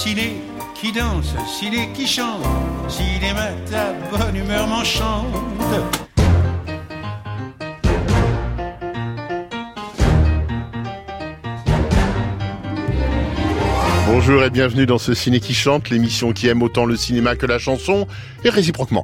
[0.00, 0.40] ciné
[0.74, 2.42] qui danse, ciné qui chante,
[2.88, 5.26] cinéma ta bonne humeur m'enchante.
[14.22, 17.46] Bonjour et bienvenue dans ce Ciné qui chante, l'émission qui aime autant le cinéma que
[17.46, 18.06] la chanson,
[18.44, 19.02] et réciproquement.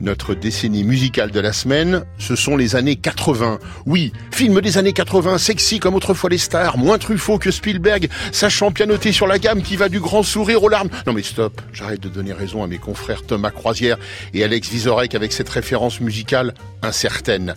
[0.00, 3.58] Notre décennie musicale de la semaine, ce sont les années 80.
[3.84, 8.72] Oui, film des années 80, sexy comme autrefois les stars, moins Truffaut que Spielberg, sachant
[8.72, 10.88] pianoter sur la gamme qui va du grand sourire aux larmes.
[11.06, 13.98] Non mais stop, j'arrête de donner raison à mes confrères Thomas Croisière
[14.32, 17.54] et Alex Vizorek avec cette référence musicale incertaine.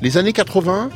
[0.00, 0.88] Les années 80,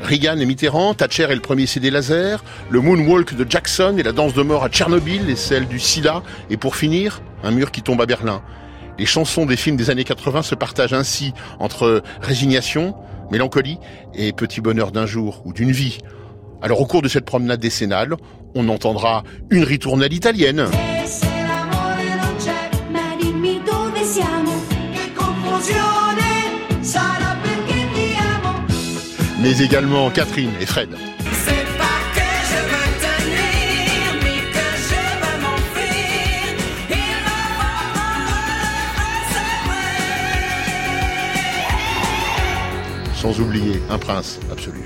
[0.00, 4.12] Reagan et Mitterrand, Thatcher et le premier CD laser, le Moonwalk de Jackson et la
[4.12, 7.82] danse de mort à Tchernobyl et celle du SIDA, et pour finir, un mur qui
[7.82, 8.42] tombe à Berlin.
[8.98, 12.94] Les chansons des films des années 80 se partagent ainsi entre résignation,
[13.30, 13.78] mélancolie
[14.14, 15.98] et petit bonheur d'un jour ou d'une vie.
[16.62, 18.16] Alors au cours de cette promenade décennale,
[18.54, 20.66] on entendra une ritournelle italienne.
[29.40, 30.90] Mais également Catherine et Fred.
[43.14, 44.80] Sans oublier un prince absolu.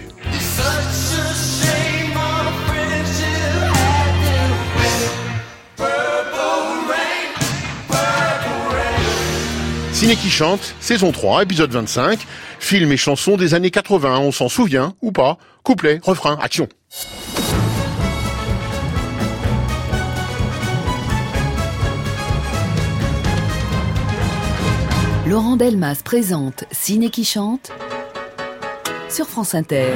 [9.92, 12.18] Ciné qui chante, saison 3, épisode 25,
[12.65, 16.67] film et chansons des années 80, on s'en souvient ou pas Couplet, refrain, action.
[25.27, 27.70] Laurent Delmas présente Ciné qui chante
[29.11, 29.92] sur France Inter.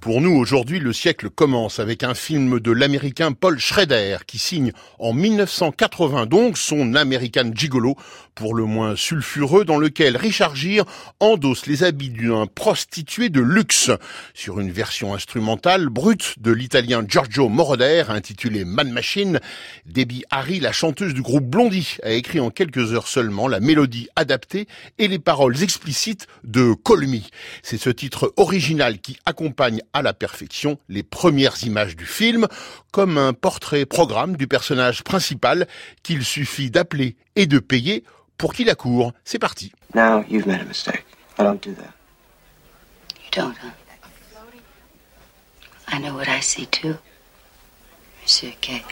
[0.00, 4.72] Pour nous, aujourd'hui, le siècle commence avec un film de l'américain Paul Schrader qui signe
[5.00, 7.96] en 1980 donc son American Gigolo,
[8.38, 10.86] pour le moins sulfureux, dans lequel Richard Gere
[11.18, 13.90] endosse les habits d'un prostitué de luxe
[14.32, 19.40] sur une version instrumentale brute de l'italien Giorgio Moroder intitulée Man Machine.
[19.86, 24.08] Debbie Harry, la chanteuse du groupe Blondie, a écrit en quelques heures seulement la mélodie
[24.14, 24.68] adaptée
[24.98, 27.08] et les paroles explicites de Call.
[27.64, 32.46] C'est ce titre original qui accompagne à la perfection les premières images du film,
[32.92, 35.66] comme un portrait programme du personnage principal
[36.04, 38.04] qu'il suffit d'appeler et de payer
[38.38, 39.12] pour qu'il accourt.
[39.24, 39.72] C'est parti.
[39.94, 41.04] Now you've made a mistake.
[41.38, 41.92] I don't do that.
[43.16, 43.70] You don't, huh?
[45.88, 46.96] I know what I see too.
[48.22, 48.84] Monsieur Kay.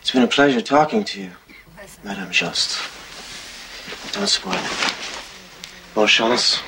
[0.00, 1.30] It's been a pleasure talking to you,
[2.02, 2.78] Madame Just.
[4.12, 4.94] Don't spoil it.
[5.94, 6.60] Bonne chance.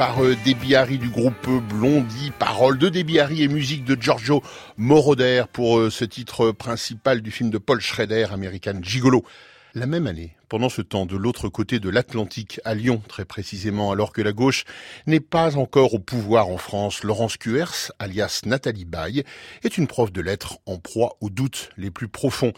[0.00, 4.42] Par euh, Debbie Harry du groupe Blondie, paroles de Debbie Harry et musique de Giorgio
[4.78, 9.26] Moroder pour euh, ce titre principal du film de Paul Schrader, American Gigolo.
[9.74, 13.92] La même année, pendant ce temps, de l'autre côté de l'Atlantique, à Lyon très précisément,
[13.92, 14.64] alors que la gauche
[15.06, 19.24] n'est pas encore au pouvoir en France, Laurence Cuers, alias Nathalie Baye,
[19.64, 22.54] est une prof de lettres en proie aux doutes les plus profonds.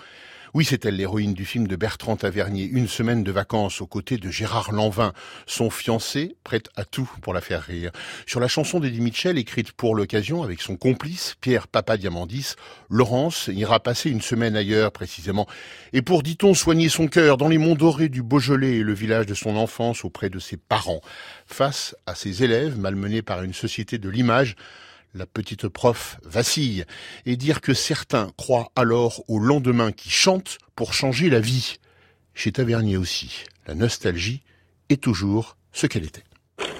[0.54, 4.19] Oui, c'est elle l'héroïne du film de Bertrand Tavernier, Une semaine de vacances aux côtés
[4.19, 5.14] de Gérard Lanvin,
[5.46, 7.90] son fiancé, prête à tout pour la faire rire.
[8.26, 12.56] Sur la chanson d'Eddie Mitchell, écrite pour l'occasion avec son complice, Pierre Papadiamandis,
[12.90, 15.46] Laurence ira passer une semaine ailleurs précisément.
[15.94, 19.25] Et pour, dit-on, soigner son cœur dans les monts dorés du Beaujolais et le village
[19.25, 21.00] de son enfance auprès de ses parents.
[21.46, 24.56] Face à ses élèves malmenés par une société de l'image,
[25.14, 26.84] la petite prof vacille
[27.26, 31.76] et dire que certains croient alors au lendemain qui chante pour changer la vie.
[32.34, 34.42] Chez Tavernier aussi, la nostalgie
[34.88, 36.24] est toujours ce qu'elle était.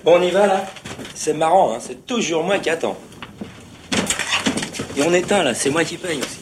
[0.05, 0.67] Bon, on y va là
[1.15, 2.99] C'est marrant, hein c'est toujours moi qui attends.
[4.97, 6.39] Et on éteint là, c'est moi qui paye aussi.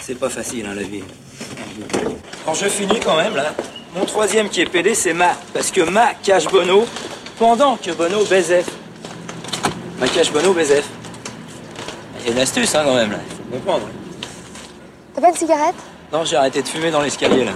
[0.00, 1.02] C'est pas facile hein, la vie.
[2.44, 3.54] Quand je finis quand même là,
[3.94, 6.86] mon troisième qui est pédé c'est Ma, parce que Ma cache Bono
[7.38, 8.64] pendant que Bono baisait.
[10.02, 10.84] Maquillage Bono, BZF.
[12.18, 13.18] Il y a une astuce, hein, quand même, là.
[13.28, 13.86] Il faut comprendre.
[15.14, 15.76] T'as pas de cigarette?
[16.12, 17.52] Non, j'ai arrêté de fumer dans l'escalier, là.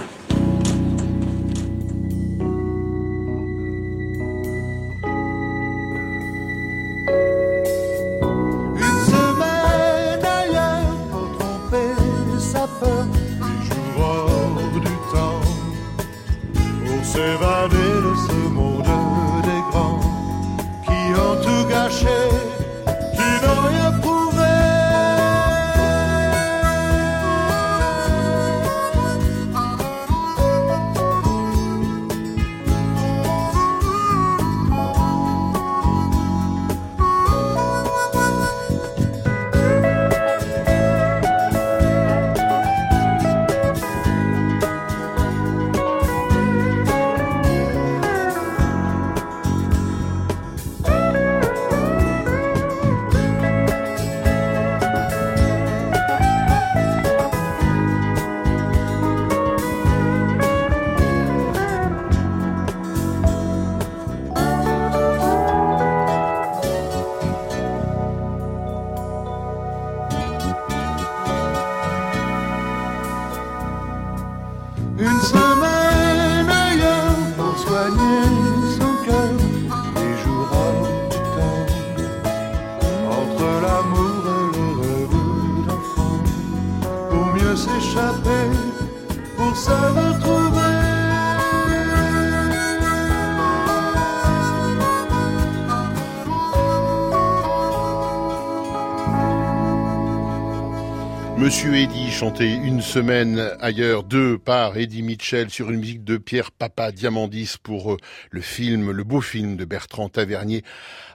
[101.47, 106.51] Monsieur Eddy chantait une semaine ailleurs, deux par Eddie Mitchell sur une musique de Pierre
[106.51, 107.97] Papa Diamandis pour euh,
[108.31, 110.65] le film, le beau film de Bertrand Tavernier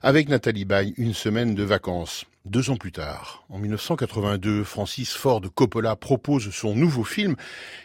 [0.02, 2.24] avec Nathalie Baye, une semaine de vacances.
[2.46, 7.36] Deux ans plus tard, en 1982, Francis Ford Coppola propose son nouveau film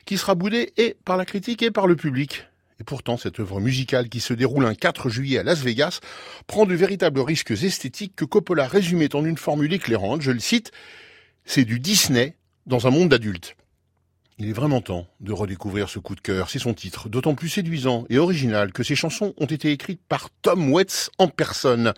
[0.05, 2.45] qui sera boudé et par la critique et par le public.
[2.79, 5.99] Et pourtant, cette œuvre musicale qui se déroule un 4 juillet à Las Vegas
[6.47, 10.71] prend de véritables risques esthétiques que Coppola résumait en une formule éclairante, je le cite,
[11.47, 12.35] c'est du Disney
[12.67, 13.55] dans un monde d'adultes.
[14.37, 17.49] Il est vraiment temps de redécouvrir ce coup de cœur, c'est son titre, d'autant plus
[17.49, 21.93] séduisant et original que ces chansons ont été écrites par Tom Waits en personne.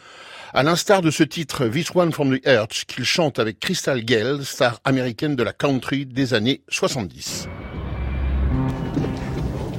[0.54, 4.46] À l'instar de ce titre This One from the Earth qu'il chante avec Crystal Gale,
[4.46, 7.50] star américaine de la country des années 70.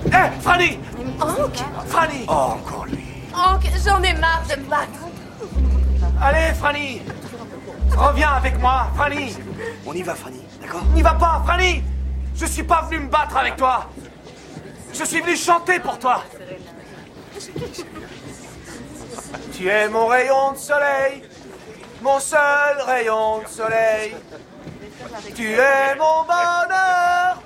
[0.07, 0.11] Hé,
[0.41, 0.79] Fanny
[1.21, 1.57] Hank?
[1.87, 3.05] Fanny Oh, encore lui.
[3.33, 5.09] Hank, j'en ai marre de me battre.
[6.21, 7.01] Allez, Fanny
[7.97, 9.37] Reviens avec moi, Fanny
[9.87, 11.83] On y va, Fanny, d'accord N'y va pas, Fanny
[12.35, 13.89] Je suis pas venu me battre avec toi
[14.93, 16.23] Je suis venu chanter pour toi
[19.53, 21.23] Tu es mon rayon de soleil,
[22.03, 24.17] mon seul rayon de soleil.
[25.35, 27.43] Tu es mon bonheur,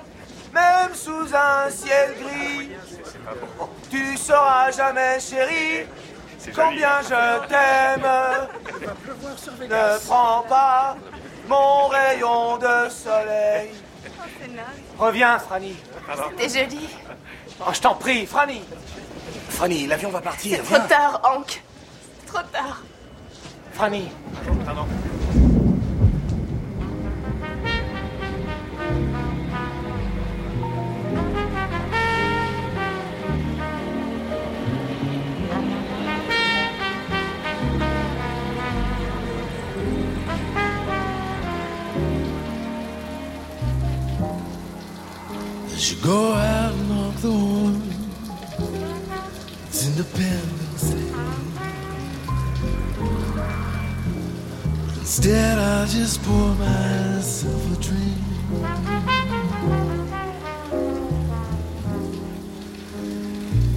[0.53, 2.69] même sous un ciel gris.
[3.89, 5.87] Tu sauras jamais, chérie,
[6.53, 8.07] combien je t'aime.
[9.61, 10.95] Ne prends pas
[11.47, 13.71] mon rayon de soleil.
[14.97, 15.75] Reviens, Franny.
[16.37, 16.89] T'es jolie.
[17.61, 18.61] Oh, je t'en prie, Franny.
[19.49, 20.63] Franny, l'avion va partir.
[20.63, 21.61] Trop tard, Hank.
[22.27, 22.83] Trop tard.
[23.73, 24.09] Franny.
[45.85, 47.79] Should go out and knock the horn.
[49.67, 51.13] It's Independence Day.
[54.97, 58.17] Instead, I'll just pour myself a drink.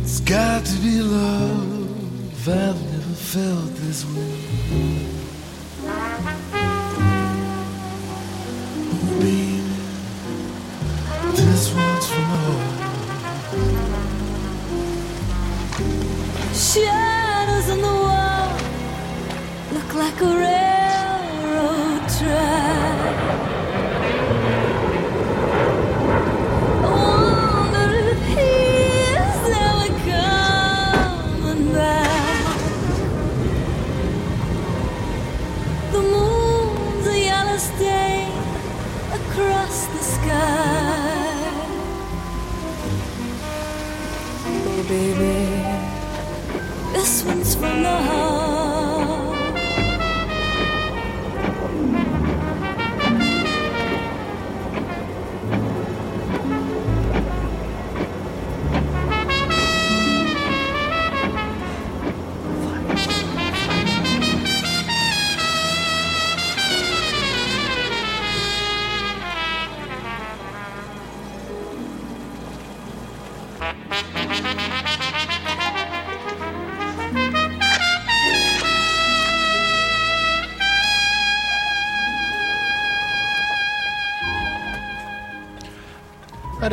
[0.01, 2.49] It's got to be love.
[2.49, 5.09] I've never felt this way.
[16.53, 18.59] Shadows on the wall
[19.73, 20.68] look like a railroad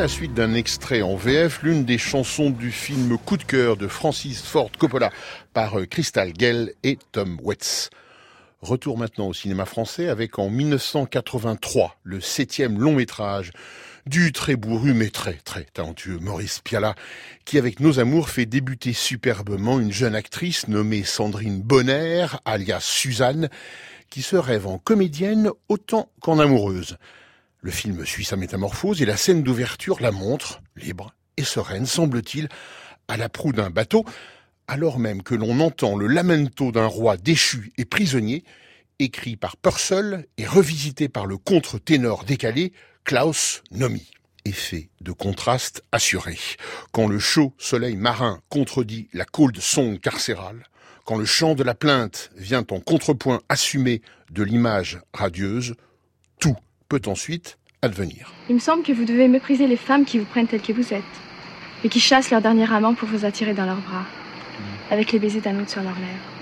[0.08, 4.40] suite d'un extrait en VF, l'une des chansons du film Coup de cœur de Francis
[4.42, 5.10] Ford Coppola
[5.52, 7.90] par euh, Crystal Gale et Tom Waits.
[8.60, 13.50] Retour maintenant au cinéma français avec en 1983 le septième long métrage
[14.06, 16.94] du très bourru mais très très talentueux Maurice Pialat
[17.44, 23.48] qui avec Nos Amours fait débuter superbement une jeune actrice nommée Sandrine Bonner alias Suzanne
[24.10, 26.96] qui se rêve en comédienne autant qu'en amoureuse.
[27.66, 32.48] Le film suit sa métamorphose et la scène d'ouverture la montre, libre et sereine, semble-t-il,
[33.08, 34.04] à la proue d'un bateau,
[34.68, 38.44] alors même que l'on entend le lamento d'un roi déchu et prisonnier,
[39.00, 44.12] écrit par Purcell et revisité par le contre-ténor décalé Klaus Nomi.
[44.44, 46.38] Effet de contraste assuré.
[46.92, 50.62] Quand le chaud soleil marin contredit la cold song carcérale,
[51.04, 55.74] quand le chant de la plainte vient en contrepoint assumé de l'image radieuse,
[56.38, 56.56] tout
[56.88, 58.32] peut ensuite advenir.
[58.48, 60.92] Il me semble que vous devez mépriser les femmes qui vous prennent telles que vous
[60.92, 61.02] êtes
[61.84, 64.04] et qui chassent leur dernier amant pour vous attirer dans leurs bras,
[64.90, 66.35] avec les baisers d'un autre sur leurs lèvres.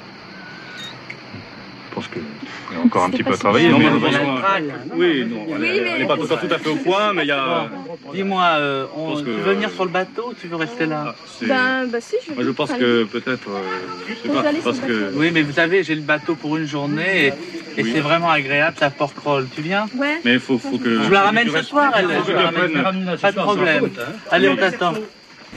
[1.96, 3.68] Je pense qu'il y a encore un petit peu à travailler.
[3.68, 4.58] Non, mais on a-
[4.96, 7.22] oui, non, Oui, elle mais- elle n'est pas tout, tout à fait au point, mais
[7.22, 7.68] il y a.
[8.12, 11.14] Dis-moi, euh, on- tu que- veux venir sur le bateau ou tu veux rester là?
[11.38, 13.48] C'est- Ben, bah si, je Moi, je pense que peut-être.
[13.48, 15.12] euh, pas, parce que.
[15.14, 17.32] Oui, mais vous savez, j'ai le bateau pour une journée et,
[17.78, 17.92] et Oui.
[17.94, 19.46] c'est vraiment agréable, ça Porquerolles.
[19.54, 19.86] Tu viens?
[19.96, 20.18] Ouais.
[20.24, 21.00] Mais il faut, faut que.
[21.04, 22.08] Je la ramène ce soir, elle.
[22.26, 23.16] Je la ramène.
[23.22, 23.88] Pas de problème.
[24.32, 24.94] Allez, on t'attend.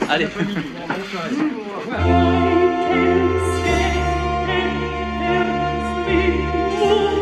[0.08, 0.28] Allez.
[6.08, 7.17] Ciné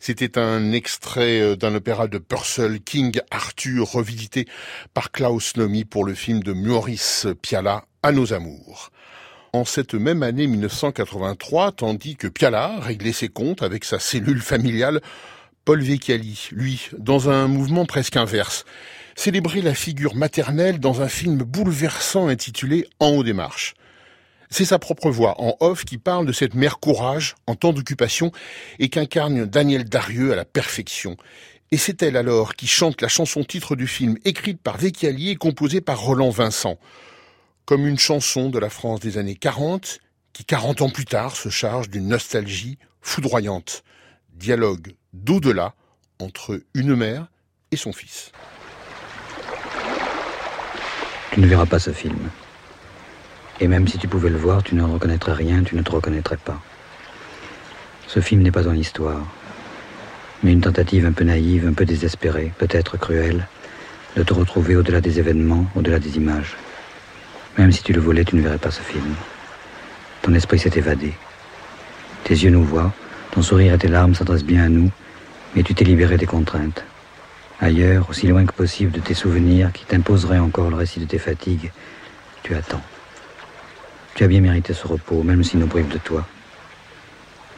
[0.00, 4.46] C'était un extrait euh, d'un opéra de Purcell, King Arthur, revisité
[4.94, 8.90] par Klaus Nomi pour le film de Maurice Pialat, À nos amours.
[9.52, 15.00] En cette même année 1983, tandis que Pialat réglait ses comptes avec sa cellule familiale,
[15.64, 18.64] Paul Vecchiali, lui, dans un mouvement presque inverse,
[19.14, 23.74] célébrer la figure maternelle dans un film bouleversant intitulé En haut des marches.
[24.50, 28.32] C'est sa propre voix en off qui parle de cette mère courage en temps d'occupation
[28.80, 31.16] et qu'incarne Daniel Darieux à la perfection.
[31.70, 35.36] Et c'est elle alors qui chante la chanson titre du film écrite par Vecchiali et
[35.36, 36.78] composée par Roland Vincent.
[37.64, 40.00] Comme une chanson de la France des années 40
[40.32, 43.84] qui 40 ans plus tard se charge d'une nostalgie foudroyante.
[44.32, 45.74] Dialogue d'au-delà
[46.18, 47.28] entre une mère
[47.70, 48.32] et son fils.
[51.32, 52.30] Tu ne verras pas ce film.
[53.60, 56.38] Et même si tu pouvais le voir, tu ne reconnaîtrais rien, tu ne te reconnaîtrais
[56.38, 56.60] pas.
[58.06, 59.20] Ce film n'est pas une histoire,
[60.42, 63.46] mais une tentative un peu naïve, un peu désespérée, peut-être cruelle,
[64.16, 66.56] de te retrouver au-delà des événements, au-delà des images.
[67.58, 69.14] Même si tu le volais, tu ne verrais pas ce film.
[70.22, 71.12] Ton esprit s'est évadé.
[72.24, 72.92] Tes yeux nous voient,
[73.30, 74.90] ton sourire et tes larmes s'adressent bien à nous,
[75.54, 76.82] mais tu t'es libéré des contraintes.
[77.60, 81.18] Ailleurs, aussi loin que possible de tes souvenirs qui t'imposeraient encore le récit de tes
[81.18, 81.70] fatigues,
[82.42, 82.82] tu attends.
[84.14, 86.26] Tu as bien mérité ce repos, même si nous prive de toi.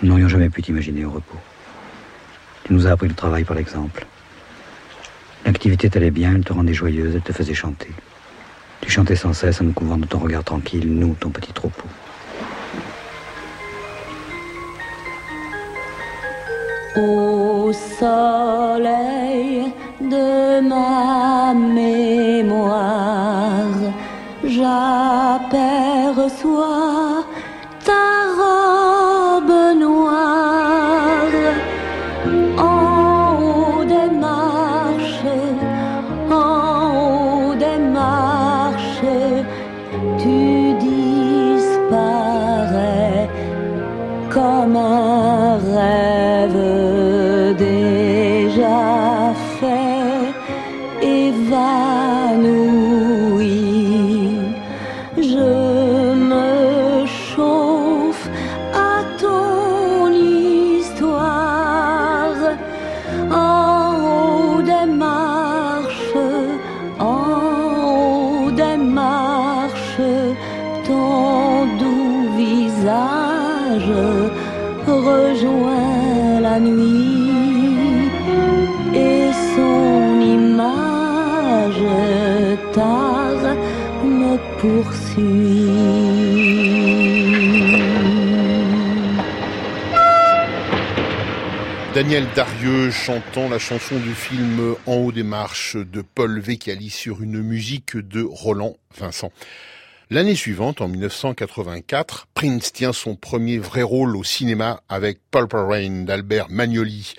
[0.02, 1.38] Nous n'aurions jamais pu t'imaginer au repos.
[2.64, 4.06] Tu nous as appris le travail par l'exemple.
[5.44, 7.90] L'activité t'allait bien, elle te rendait joyeuse, elle te faisait chanter.
[8.80, 11.86] Tu chantais sans cesse en nous couvrant de ton regard tranquille, nous, ton petit troupeau.
[16.96, 23.68] Au soleil de ma mémoire,
[24.52, 25.42] j'aperçois
[75.22, 78.10] rejoint la nuit
[78.94, 81.82] et son image
[84.04, 85.62] me poursuit.
[91.94, 97.22] Daniel Darieux chantant la chanson du film En haut des marches de Paul Vecchiali sur
[97.22, 99.30] une musique de Roland Vincent.
[100.12, 106.04] L'année suivante, en 1984, Prince tient son premier vrai rôle au cinéma avec Purple Rain
[106.04, 107.14] d'Albert Magnoli,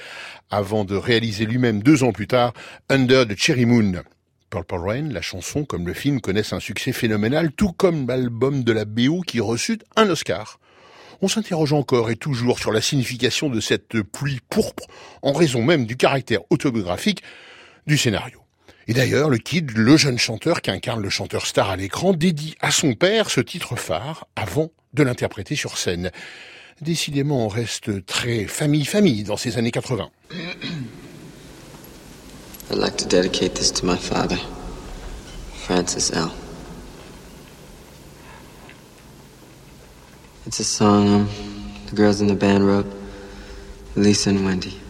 [0.52, 2.54] avant de réaliser lui-même deux ans plus tard
[2.90, 4.04] Under the Cherry Moon.
[4.52, 8.72] Purple Rain, la chanson comme le film connaissent un succès phénoménal, tout comme l'album de
[8.72, 10.60] la BO qui reçut un Oscar.
[11.24, 14.86] On s'interroge encore et toujours sur la signification de cette pluie pourpre
[15.24, 17.24] en raison même du caractère autobiographique
[17.88, 18.43] du scénario.
[18.88, 22.56] Et d'ailleurs, le Kid, le jeune chanteur qui incarne le chanteur star à l'écran, dédie
[22.62, 26.12] à son père ce titre phare avant de l'interpréter sur scène.
[26.82, 30.10] Décidément, on reste très famille-famille dans ces années 80.
[32.72, 34.38] I'd like to dedicate this to my father,
[35.54, 36.32] Francis L.
[40.46, 41.30] It's a song um,
[41.90, 42.88] the girls in the band wrote,
[43.96, 44.83] Lisa and Wendy.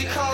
[0.00, 0.27] I never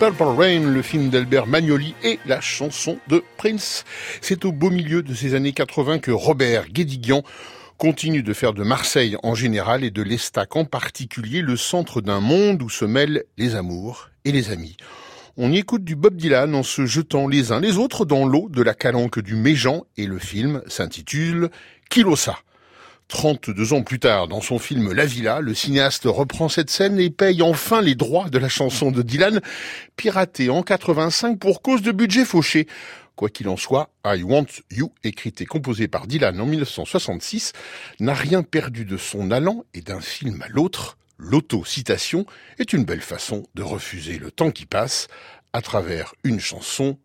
[0.00, 3.84] Purple Rain, le film d'Albert Magnoli et la chanson de Prince.
[4.22, 7.22] C'est au beau milieu de ces années 80 que Robert Guédiguian
[7.76, 12.20] continue de faire de Marseille en général et de l'Estac en particulier le centre d'un
[12.20, 14.78] monde où se mêlent les amours et les amis.
[15.36, 18.48] On y écoute du Bob Dylan en se jetant les uns les autres dans l'eau
[18.48, 21.50] de la calanque du Méjean et le film s'intitule
[21.90, 22.38] Kilosa.
[23.10, 27.10] 32 ans plus tard, dans son film La Villa, le cinéaste reprend cette scène et
[27.10, 29.40] paye enfin les droits de la chanson de Dylan,
[29.96, 32.68] piratée en 85 pour cause de budget fauché.
[33.16, 37.52] Quoi qu'il en soit, I Want You, écrite et composée par Dylan en 1966,
[37.98, 42.26] n'a rien perdu de son allant et d'un film à l'autre, l'auto-citation
[42.58, 45.08] est une belle façon de refuser le temps qui passe
[45.52, 46.96] à travers une chanson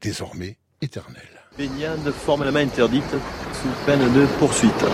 [0.00, 1.42] désormais éternelle.
[1.58, 4.84] Baignade forme la main interdite sous peine de poursuite.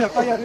[0.00, 0.44] 야빨 리.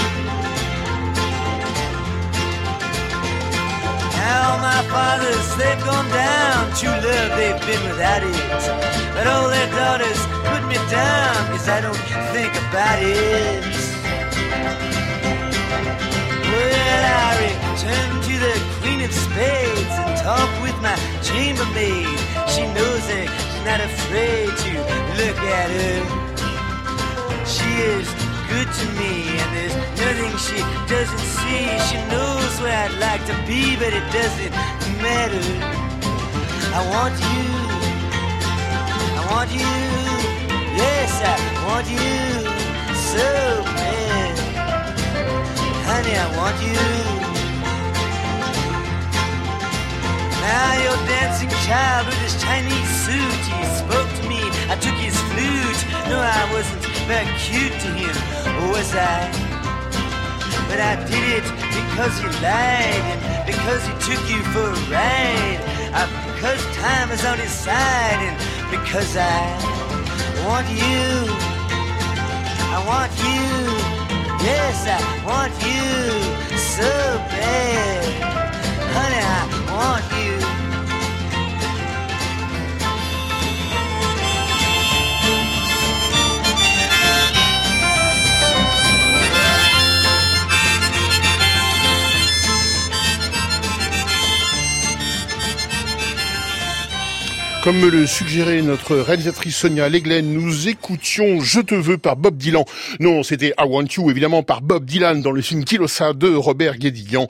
[4.21, 6.59] Now my fathers, they've gone down.
[6.79, 8.63] True love, they've been without it.
[9.15, 12.03] But all their daughters put me down, cause I don't
[12.33, 13.63] think about it.
[16.51, 20.95] Well, I return to the Queen of Spades and talk with my
[21.27, 22.17] chambermaid.
[22.53, 24.71] She knows it, she's not afraid to
[25.19, 25.99] look at her.
[27.55, 30.59] She is good to me, and there's nothing she
[30.91, 31.63] doesn't see.
[31.87, 34.51] She knows where I'd like to be, but it doesn't
[34.99, 35.45] matter.
[36.75, 37.47] I want you,
[39.19, 39.73] I want you,
[40.83, 41.35] yes, I
[41.67, 42.11] want you
[43.11, 43.29] so
[43.77, 44.33] bad.
[45.87, 46.83] Honey, I want you.
[50.43, 54.41] Now your dancing child with his Chinese suit, he spoke to me.
[54.67, 55.81] I took his flute.
[56.09, 58.15] No, I wasn't very cute to him,
[58.59, 59.31] or was I?
[60.67, 65.59] But I did it because he lied and because he took you for a ride.
[65.93, 68.35] Uh, because time is on his side and
[68.71, 69.41] because I
[70.47, 71.27] want you.
[72.73, 74.01] I want you.
[74.43, 76.89] Yes, I want you so
[77.29, 78.05] bad.
[78.95, 80.50] Honey, I want you.
[97.63, 102.35] Comme me le suggérait notre réalisatrice Sonia Leglen, nous écoutions Je te veux par Bob
[102.35, 102.63] Dylan.
[102.99, 106.77] Non, c'était I Want You, évidemment, par Bob Dylan dans le film Kilosa de Robert
[106.77, 107.27] Guédiguian.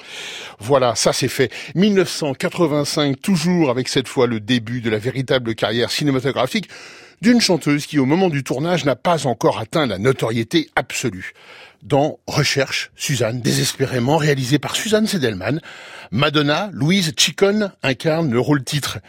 [0.58, 1.52] Voilà, ça c'est fait.
[1.76, 6.70] 1985, toujours avec cette fois le début de la véritable carrière cinématographique
[7.22, 11.34] d'une chanteuse qui, au moment du tournage, n'a pas encore atteint la notoriété absolue.
[11.84, 15.60] Dans Recherche, Suzanne, désespérément réalisé par Suzanne Sedelman,
[16.12, 19.00] Madonna, Louise Chicon incarne le rôle titre.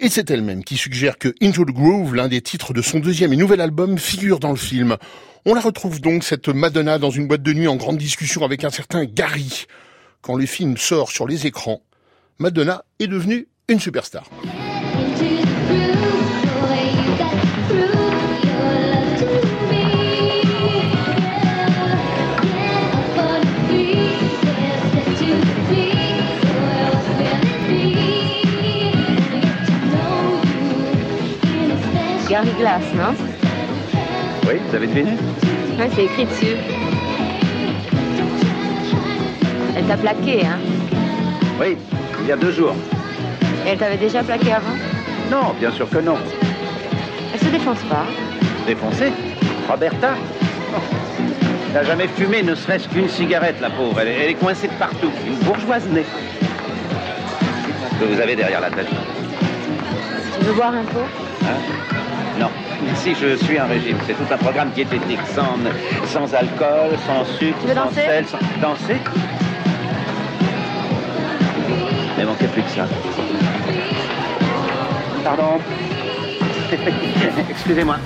[0.00, 3.34] Et c'est elle-même qui suggère que Into the Groove, l'un des titres de son deuxième
[3.34, 4.96] et nouvel album, figure dans le film.
[5.44, 8.64] On la retrouve donc, cette Madonna, dans une boîte de nuit en grande discussion avec
[8.64, 9.66] un certain Gary.
[10.22, 11.82] Quand le film sort sur les écrans,
[12.38, 14.30] Madonna est devenue une superstar.
[32.62, 33.12] Non
[34.46, 35.10] Oui, vous avez deviné
[35.76, 36.54] Ouais, c'est écrit dessus.
[39.76, 40.58] Elle t'a plaqué, hein
[41.60, 41.76] Oui,
[42.20, 42.74] il y a deux jours.
[43.66, 44.76] Et elle t'avait déjà plaqué avant
[45.28, 46.14] Non, bien sûr que non.
[47.34, 48.04] Elle se défonce pas.
[48.64, 49.12] Défoncé
[49.68, 50.14] Roberta
[50.72, 50.78] Oh.
[51.70, 53.98] Elle n'a jamais fumé ne serait-ce qu'une cigarette, la pauvre.
[54.00, 55.10] Elle, est- elle est coincée de partout.
[55.26, 56.04] Une bourgeoise née.
[57.98, 58.86] Que vous avez derrière la tête.
[60.38, 61.00] Tu veux boire un pot
[61.42, 62.01] Hein
[62.38, 62.50] non.
[62.92, 63.96] Ici, je suis un régime.
[64.06, 65.20] C'est tout un programme diététique.
[65.34, 65.56] Sans,
[66.06, 68.26] sans alcool, sans sucre, Tu veux sans danser sel.
[68.26, 68.38] Sans...
[68.60, 69.00] Danser
[72.16, 72.86] Il ne manquait plus que ça.
[75.24, 75.58] Pardon.
[77.50, 77.96] Excusez-moi.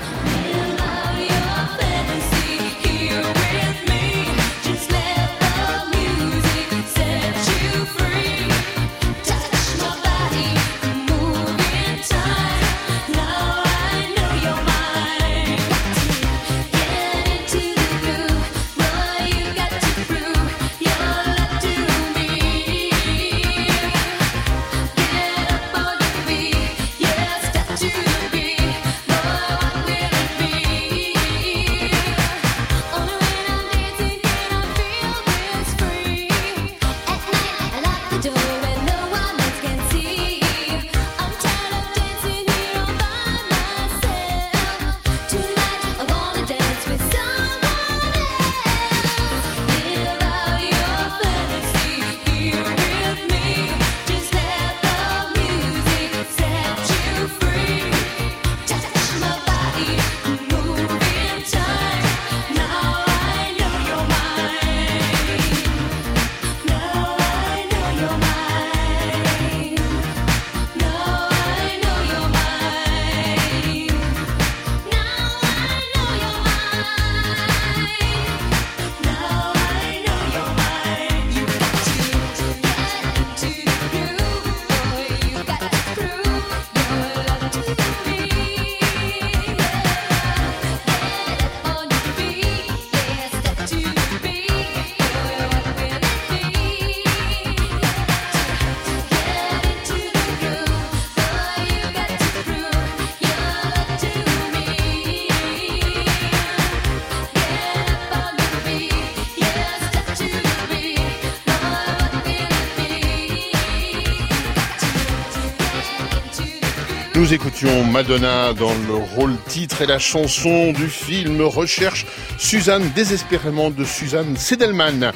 [117.97, 122.05] Madonna dans le rôle titre et la chanson du film Recherche
[122.37, 125.13] Suzanne désespérément de Suzanne Sedelman.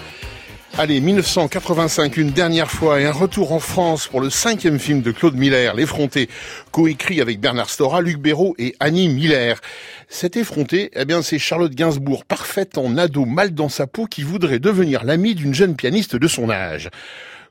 [0.79, 5.13] Allez, 1985, une dernière fois et un retour en France pour le cinquième film de
[5.13, 6.31] Claude Miller, L'Effronté,
[6.71, 9.61] coécrit avec Bernard Stora, Luc Béraud et Annie Miller.
[10.09, 14.23] Cet effronté, eh bien, c'est Charlotte Gainsbourg, parfaite en ado, mal dans sa peau, qui
[14.23, 16.89] voudrait devenir l'amie d'une jeune pianiste de son âge.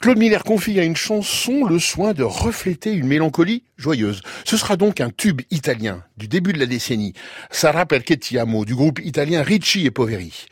[0.01, 4.21] Claude Miller confie à une chanson le soin de refléter une mélancolie joyeuse.
[4.45, 7.13] Ce sera donc un tube italien du début de la décennie.
[7.51, 10.45] Ti amo du groupe italien Ricci et Poveri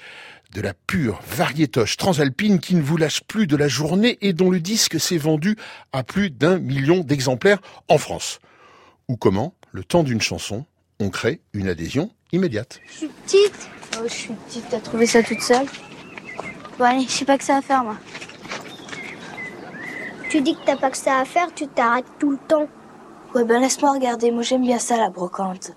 [0.53, 4.49] de la pure variétoche transalpine qui ne vous lâche plus de la journée et dont
[4.49, 5.55] le disque s'est vendu
[5.93, 8.39] à plus d'un million d'exemplaires en France.
[9.07, 10.65] Ou comment, le temps d'une chanson,
[10.99, 12.81] on crée une adhésion immédiate.
[12.87, 13.69] Je suis petite.
[13.97, 15.67] Oh, je suis petite, t'as trouvé ça toute seule?
[16.77, 17.97] Bon allez, je sais pas que ça à faire moi.
[20.29, 22.67] Tu dis que t'as pas que ça à faire, tu t'arrêtes tout le temps.
[23.33, 25.71] Ouais ben laisse-moi regarder, moi j'aime bien ça la brocante.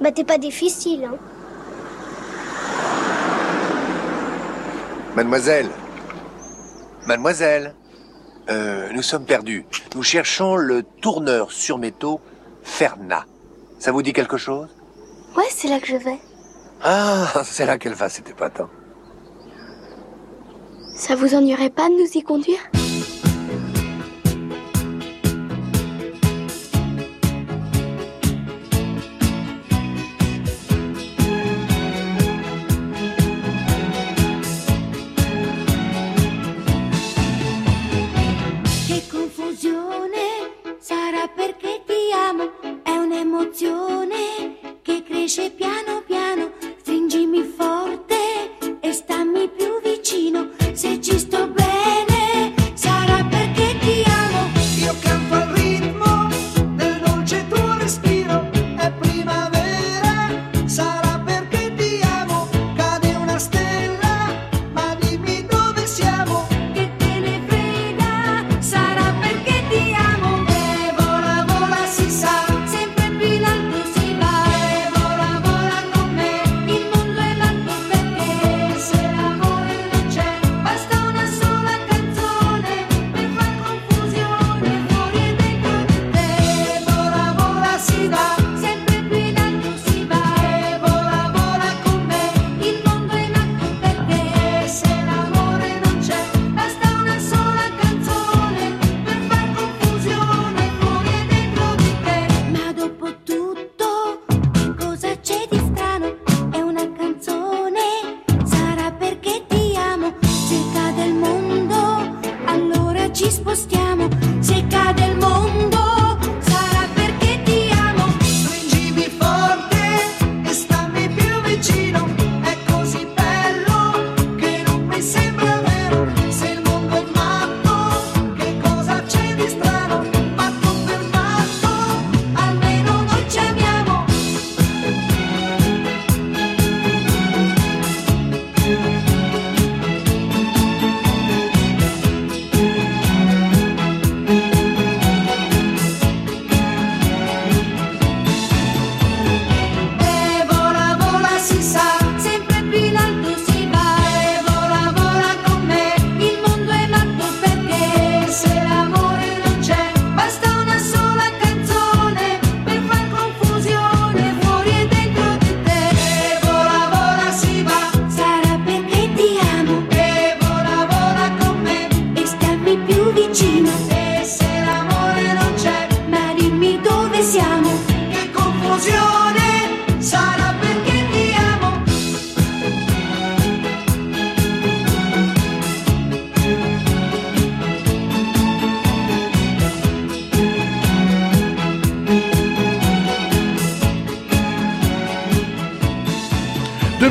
[0.00, 1.16] Bah t'es pas difficile, hein.
[5.14, 5.68] Mademoiselle
[7.06, 7.74] Mademoiselle
[8.50, 9.64] euh, Nous sommes perdus.
[9.94, 12.20] Nous cherchons le tourneur sur métaux
[12.62, 13.24] Ferna.
[13.78, 14.68] Ça vous dit quelque chose?
[15.36, 16.18] Ouais, c'est là que je vais.
[16.82, 18.68] Ah, c'est là qu'elle va, c'était pas tant.
[20.94, 22.60] Ça vous ennuierait pas de nous y conduire?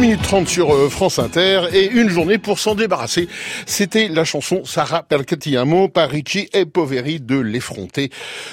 [0.04, 3.30] Minutes 30 sur euh, France Inter et une journée pour s'en débarrasser.
[3.66, 8.10] C'était la chanson Sarah Percatiamo par Ricci et Poveri de L'Effronté,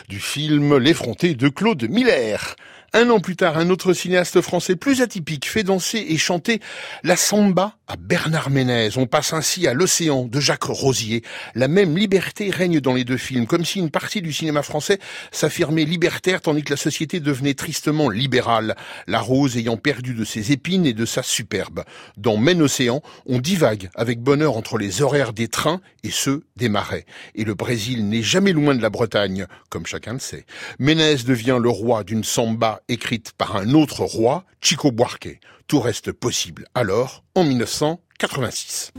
[0.09, 2.55] du film L'Effronté de Claude Miller.
[2.93, 6.61] Un an plus tard, un autre cinéaste français plus atypique fait danser et chanter
[7.05, 8.89] la samba à Bernard Ménez.
[8.97, 11.23] On passe ainsi à l'océan de Jacques Rosier.
[11.55, 14.99] La même liberté règne dans les deux films, comme si une partie du cinéma français
[15.31, 18.75] s'affirmait libertaire tandis que la société devenait tristement libérale,
[19.07, 21.85] la rose ayant perdu de ses épines et de sa superbe.
[22.17, 26.69] Dans Maine Océan, on divague avec bonheur entre les horaires des trains et ceux des
[26.69, 27.07] marais.
[27.37, 30.45] Et le Brésil n'est jamais loin de la Bretagne, comme chacun le sait.
[30.81, 35.41] Ménez devient le roi d'une samba écrite par un autre roi, Chico Buarque.
[35.67, 37.99] Tout reste possible alors, en 1900.
[38.21, 38.93] 86.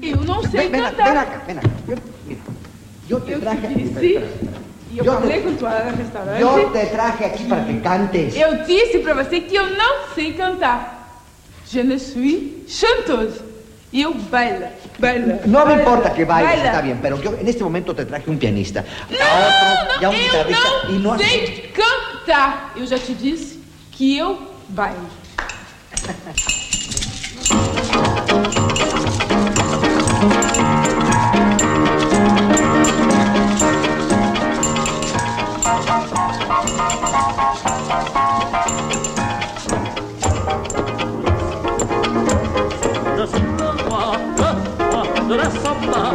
[3.10, 3.32] Eu te
[4.98, 6.90] eu falei com tua restaurante.
[6.92, 8.36] Traje para que cantes.
[8.36, 11.24] Eu disse pra você que eu não sei cantar.
[11.70, 13.40] Je ne suis chanteuse.
[13.94, 14.68] Eu bailo,
[15.00, 15.40] bailo.
[15.46, 16.66] No me importa que bailes, bailo.
[16.66, 18.84] está bien, pero yo en este momento te traje un pianista.
[20.02, 20.16] Ya un
[20.96, 22.72] y no cantar.
[22.76, 23.61] Eu já te disse
[24.02, 24.36] que eu
[24.70, 24.98] bailo.
[43.18, 44.50] Je suis le roi, le
[44.90, 46.12] roi de la samba.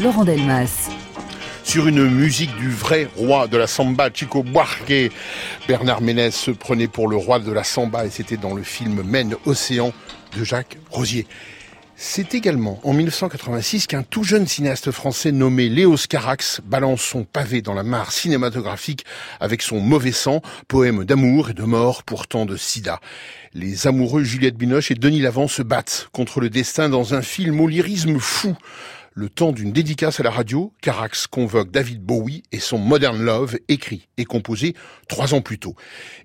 [0.00, 0.90] Laurent Delmas.
[1.64, 5.10] Sur une musique du vrai roi de la samba, Chico Buarque,
[5.66, 9.02] Bernard Ménez se prenait pour le roi de la samba et c'était dans le film
[9.02, 9.92] Men Océan
[10.36, 11.26] de Jacques Rosier.
[11.96, 17.62] C'est également en 1986 qu'un tout jeune cinéaste français nommé Léo Scarax balance son pavé
[17.62, 19.04] dans la mare cinématographique
[19.40, 23.00] avec son mauvais sang, poème d'amour et de mort pourtant de sida.
[23.54, 27.60] Les amoureux Juliette Binoche et Denis Lavant se battent contre le destin dans un film
[27.60, 28.54] au lyrisme fou.
[29.20, 33.58] Le temps d'une dédicace à la radio, Carax convoque David Bowie et son Modern Love,
[33.66, 34.74] écrit et composé
[35.08, 35.74] trois ans plus tôt.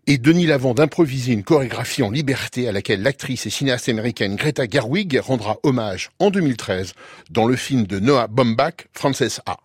[0.06, 4.66] Et Denis Lavant d'improviser une chorégraphie en liberté à laquelle l'actrice et cinéaste américaine Greta
[4.70, 6.94] Gerwig rendra hommage en 2013
[7.32, 9.58] dans le film de Noah Baumbach, Frances A.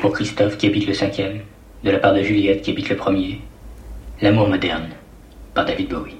[0.00, 1.42] Pour Christophe qui habite le cinquième,
[1.84, 3.42] de la part de Juliette qui habite le premier,
[4.22, 4.88] L'amour moderne,
[5.52, 6.16] par David Bowie.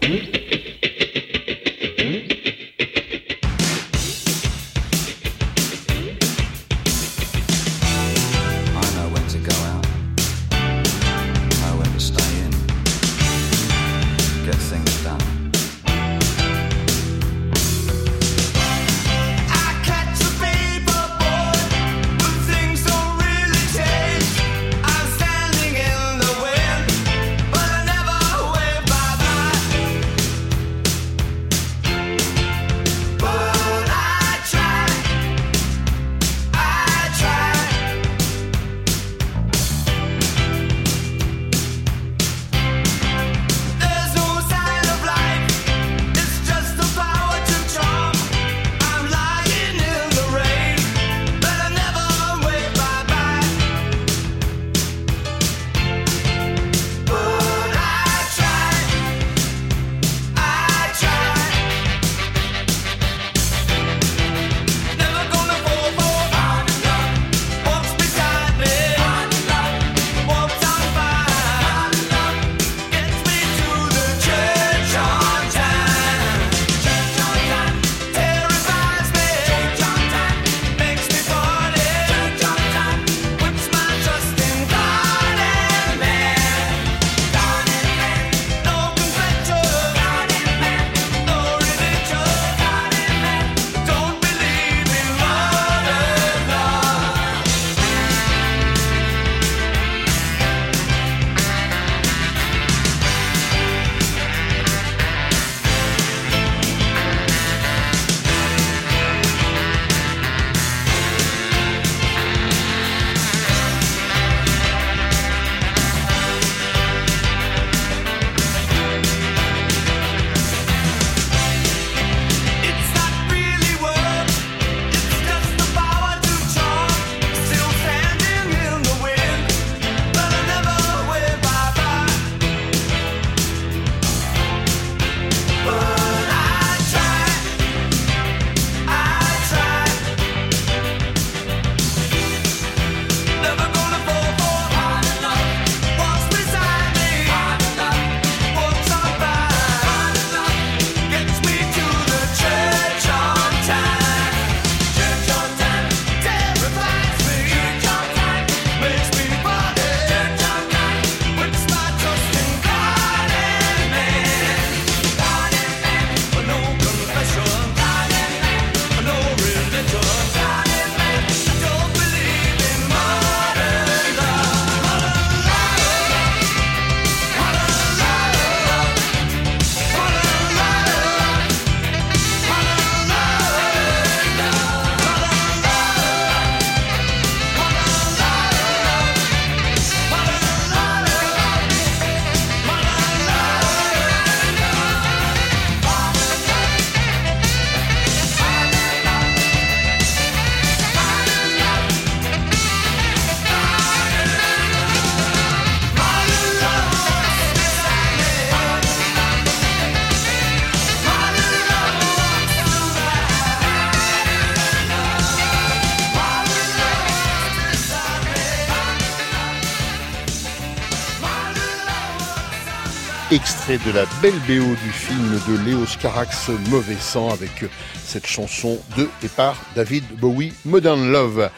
[223.79, 227.65] De la belle BO du film de Léo Carax, Mauvais sang, avec
[228.05, 231.51] cette chanson de et par David Bowie, Modern Love.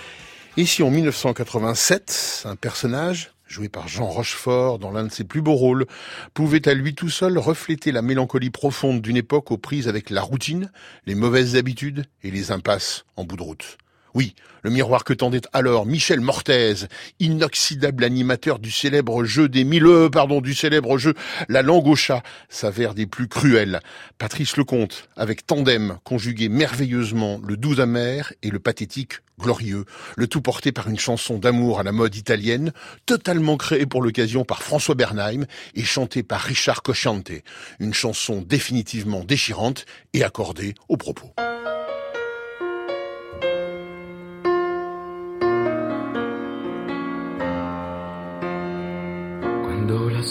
[0.56, 5.54] Ici en 1987, un personnage joué par Jean Rochefort dans l'un de ses plus beaux
[5.54, 5.86] rôles,
[6.32, 10.22] pouvait à lui tout seul refléter la mélancolie profonde d'une époque aux prises avec la
[10.22, 10.70] routine,
[11.04, 13.78] les mauvaises habitudes et les impasses en bout de route.
[14.16, 16.86] Oui, le miroir que tendait alors Michel Mortez,
[17.20, 21.12] inoxydable animateur du célèbre jeu des mille, euh, pardon, du célèbre jeu
[21.50, 23.78] La langue au chat, s'avère des plus cruels.
[24.16, 29.84] Patrice Lecomte, avec Tandem, conjuguait merveilleusement le doux amer et le pathétique glorieux,
[30.16, 32.72] le tout porté par une chanson d'amour à la mode italienne,
[33.04, 35.44] totalement créée pour l'occasion par François Bernheim
[35.74, 37.32] et chantée par Richard Cocciante.
[37.80, 41.34] Une chanson définitivement déchirante et accordée au propos.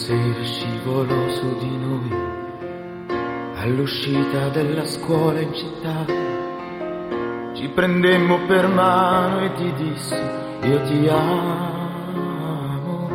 [0.06, 2.12] Sera scivolò su di noi,
[3.56, 6.06] all'uscita della scuola in città,
[7.56, 13.10] ci prendemmo per mano e ti dissi io ti amo.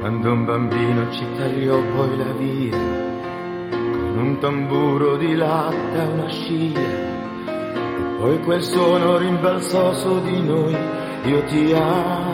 [0.00, 2.78] Quando un bambino ci tagliò poi la via,
[3.68, 6.80] con un tamburo di latte a una scia,
[7.44, 10.74] e poi quel suono rimbalzò su di noi,
[11.24, 12.33] io ti amo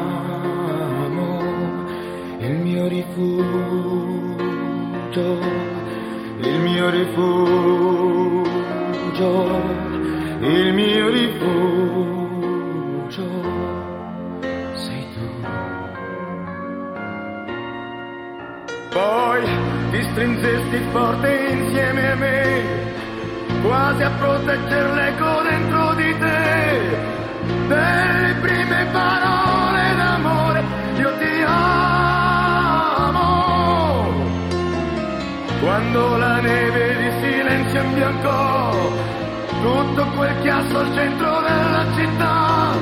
[40.78, 42.72] al centro della città.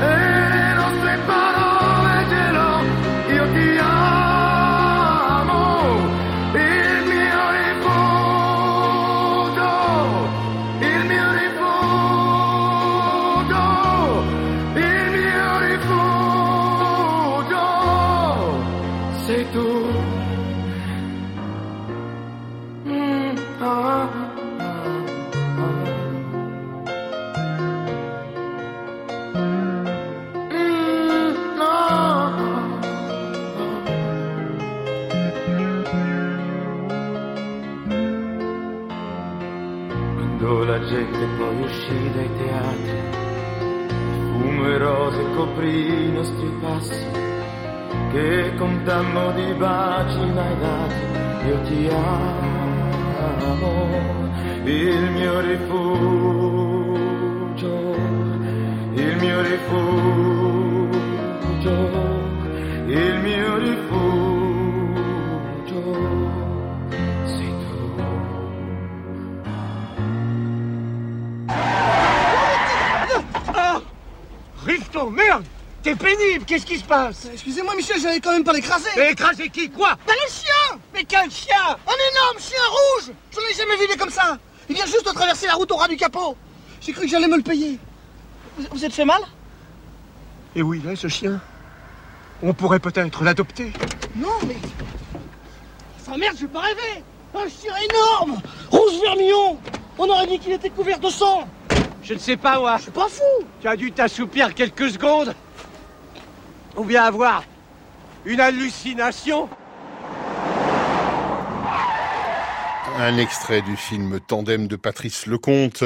[0.00, 2.82] E le nostre parole gelò,
[3.28, 4.48] io ti amo,
[6.52, 8.50] il mio rifugio,
[10.80, 12.04] il mio rifugio,
[14.74, 16.44] il mio rifugio,
[19.26, 19.68] sei tu.
[22.86, 24.19] Mm, ah,
[49.00, 53.48] contammo di baci mai dati, io ti amo,
[54.64, 56.39] il mio rifugio,
[76.90, 78.90] passe Excusez-moi, Michel, j'allais quand même pas l'écraser.
[78.96, 83.38] Mais écraser qui Quoi Bah le chien Mais quel chien Un énorme chien rouge Je
[83.38, 84.36] l'ai jamais vu il est comme ça
[84.68, 86.36] Il vient juste de traverser la route au ras du capot
[86.80, 87.78] J'ai cru que j'allais me le payer.
[88.58, 89.22] Vous, vous êtes fait mal
[90.56, 91.40] Et il est, ce chien
[92.42, 93.72] On pourrait peut-être l'adopter.
[94.16, 94.56] Non, mais...
[96.00, 99.58] Enfin merde, je vais pas rêver Un chien énorme Rouge vermillon
[99.96, 101.46] On aurait dit qu'il était couvert de sang
[102.02, 102.76] Je ne sais pas, moi.
[102.78, 105.36] Je suis pas fou Tu as dû t'assoupir quelques secondes
[106.80, 107.44] Ou bien avoir
[108.24, 109.50] une hallucination
[112.96, 115.84] Un extrait du film Tandem de Patrice Lecomte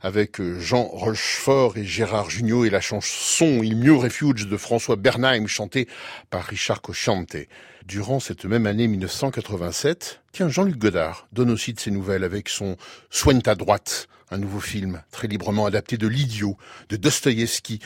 [0.00, 5.46] avec Jean Rochefort et Gérard Jugnot et la chanson Il mio refuge de François Bernheim
[5.46, 5.86] chantée
[6.30, 7.36] par Richard Cocciante.
[7.84, 12.78] Durant cette même année 1987, tiens, Jean-Luc Godard donne aussi de ses nouvelles avec son
[13.10, 16.56] Soigne ta droite, un nouveau film très librement adapté de l'idiot
[16.88, 17.80] de Dostoïevski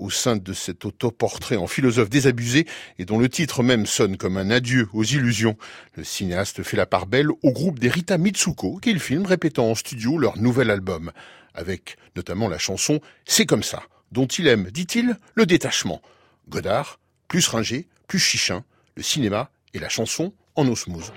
[0.00, 2.66] au sein de cet autoportrait en philosophe désabusé
[2.98, 5.56] et dont le titre même sonne comme un adieu aux illusions.
[5.94, 9.74] Le cinéaste fait la part belle au groupe des Rita Mitsuko qu'il filme répétant en
[9.74, 11.12] studio leur nouvel album,
[11.54, 16.00] avec notamment la chanson C'est comme ça, dont il aime, dit-il, le détachement.
[16.48, 16.98] Godard,
[17.28, 18.64] plus ringé, plus chichin,
[18.96, 21.12] le cinéma et la chanson en osmose.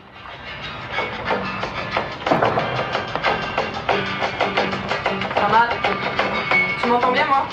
[6.94, 7.48] M'entends bien, moi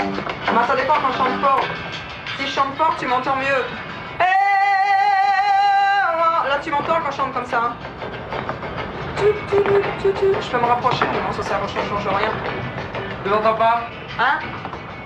[0.52, 1.60] Moi, ça dépend quand je chante fort.
[2.36, 3.64] Si je chante fort, tu m'entends mieux.
[4.20, 4.24] Eh,
[6.62, 7.72] tu m'entends quand je chante comme ça hein.
[9.16, 12.30] Je peux me rapprocher, mais non, ça sert, ça change rien.
[13.24, 13.82] Tu t'entends pas?
[14.18, 14.38] Hein?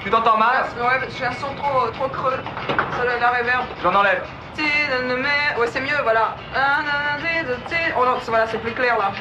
[0.02, 0.64] Tu t'entends mal?
[0.78, 2.42] Ouais, j'ai un son trop, trop creux.
[2.68, 3.64] Ça, la, la réverb.
[3.82, 4.24] J'en enlève.
[4.58, 6.36] Ouais, c'est mieux, voilà.
[7.96, 9.12] Oh non, voilà, c'est plus clair là.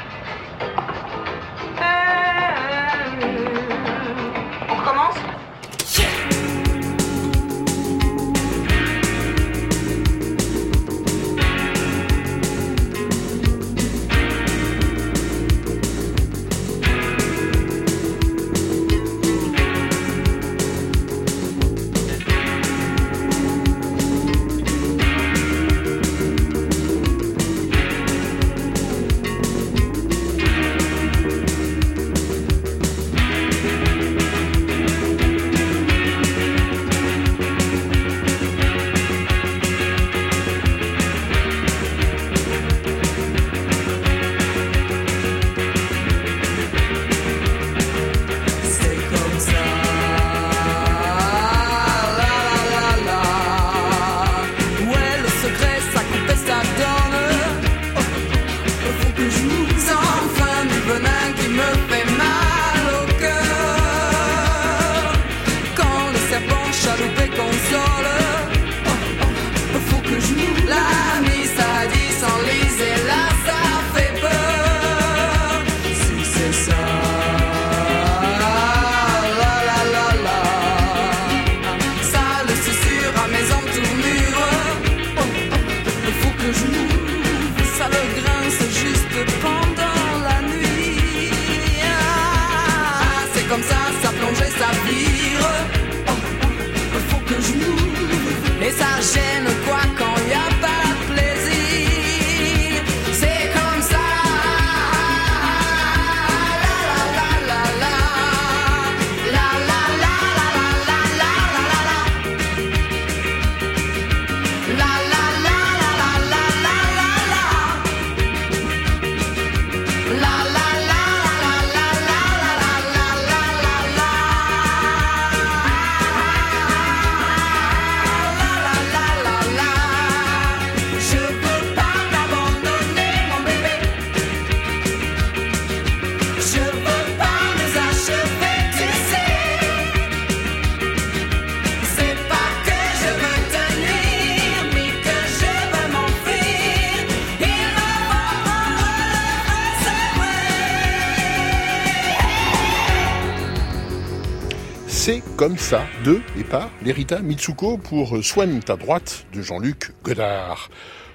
[155.37, 160.69] Comme ça de et par l'Erita Mitsuko pour Soigne ta droite de Jean-Luc Godard.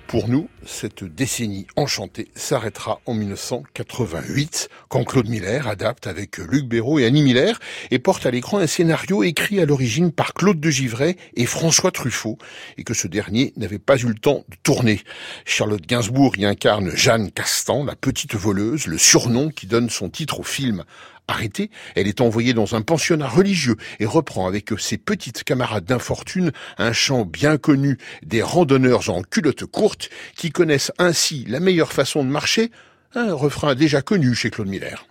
[0.09, 6.99] Pour nous, cette décennie enchantée s'arrêtera en 1988, quand Claude Miller adapte avec Luc Béraud
[6.99, 7.61] et Annie Miller
[7.91, 11.91] et porte à l'écran un scénario écrit à l'origine par Claude de Givray et François
[11.91, 12.39] Truffaut,
[12.79, 15.03] et que ce dernier n'avait pas eu le temps de tourner.
[15.45, 20.41] Charlotte Gainsbourg y incarne Jeanne Castan, la petite voleuse, le surnom qui donne son titre
[20.41, 20.85] au film.
[21.31, 26.53] Arrêtée, elle est envoyée dans un pensionnat religieux et reprend avec ses petites camarades d'infortune
[26.79, 32.25] un chant bien connu des randonneurs en culotte courte qui connaissent ainsi la meilleure façon
[32.25, 32.71] de marcher,
[33.15, 35.07] un refrain déjà connu chez Claude Miller.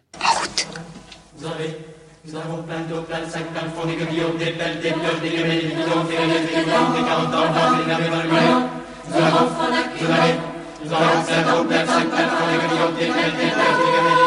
[1.38, 1.78] Vous avez,
[2.26, 4.90] nous avons plein d'eau, plein de sacs, plein de fournis, de guillaumes, des belles, des
[4.90, 7.86] pioches, des gamets, des bidons, des rêves, des blancs, des carottes dans le ventre, des
[7.86, 8.70] nerfs dans le cœur.
[9.08, 10.34] Nous avons, vous avez,
[10.84, 13.54] nous avons plein d'eau, plein de sacs, plein de fournis, de guillaumes, des belles, des
[13.54, 14.27] pioches, des gamets,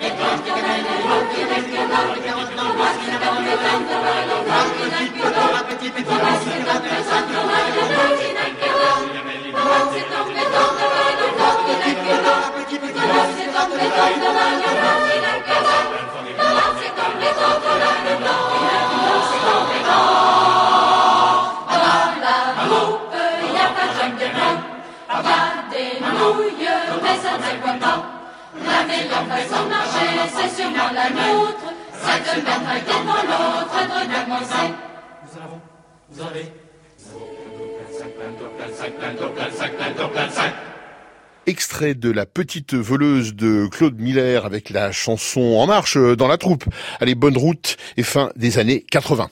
[41.81, 46.37] de la petite voleuse de Claude Miller avec la chanson En marche euh, dans la
[46.37, 46.63] troupe.
[46.99, 49.29] Allez, bonne route et fin des années 80.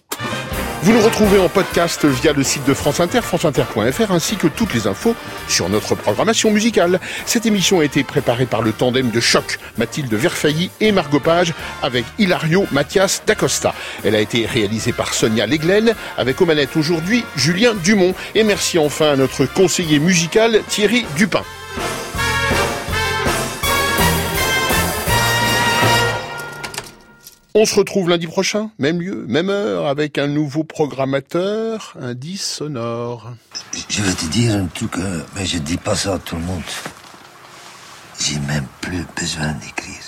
[0.82, 4.74] Vous nous retrouvez en podcast via le site de France Inter, franceinter.fr, ainsi que toutes
[4.74, 5.14] les infos
[5.47, 7.00] sur notre programmation musicale.
[7.26, 11.54] Cette émission a été préparée par le tandem de choc, Mathilde Verfailly et Margot Page,
[11.84, 13.76] avec Hilario Mathias D'Acosta.
[14.04, 18.16] Elle a été réalisée par Sonia Leglen, avec aux manettes aujourd'hui Julien Dumont.
[18.34, 21.43] Et merci enfin à notre conseiller musical Thierry Dupin.
[27.62, 32.45] On se retrouve lundi prochain, même lieu, même heure, avec un nouveau programmateur, un disque
[32.45, 33.34] sonore.
[33.89, 36.41] Je vais te dire un truc, hein, mais je dis pas ça à tout le
[36.43, 36.64] monde.
[38.18, 40.05] J'ai même plus besoin d'écrire.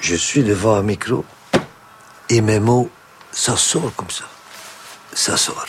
[0.00, 1.24] Je suis devant un micro
[2.28, 2.88] et mes mots,
[3.32, 4.26] ça sort comme ça.
[5.12, 5.66] Ça sort.